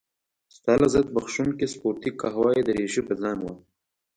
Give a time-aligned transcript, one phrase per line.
[0.55, 3.53] ستا لذت بخښونکې سپورتي قهوه يي دريشي په ځان وه.